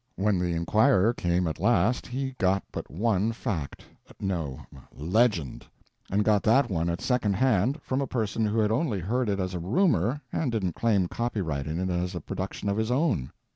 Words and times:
When 0.15 0.39
the 0.39 0.55
inquirer 0.55 1.13
came 1.13 1.45
at 1.45 1.59
last 1.59 2.07
he 2.07 2.31
got 2.39 2.63
but 2.71 2.89
one 2.89 3.31
fact—no, 3.33 4.61
legend—and 4.95 6.23
got 6.25 6.41
that 6.41 6.71
one 6.71 6.89
at 6.89 7.01
second 7.01 7.33
hand, 7.35 7.79
from 7.83 8.01
a 8.01 8.07
person 8.07 8.43
who 8.43 8.57
had 8.57 8.71
only 8.71 8.99
heard 9.01 9.29
it 9.29 9.39
as 9.39 9.53
a 9.53 9.59
rumor 9.59 10.19
and 10.33 10.51
didn't 10.51 10.73
claim 10.73 11.07
copyright 11.07 11.67
in 11.67 11.79
it 11.79 11.91
as 11.93 12.15
a 12.15 12.19
production 12.19 12.67
of 12.67 12.77
his 12.77 12.89
own. 12.89 13.29